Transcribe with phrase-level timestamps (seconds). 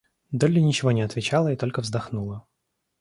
[0.31, 2.47] Долли ничего не отвечала и только вздохнула.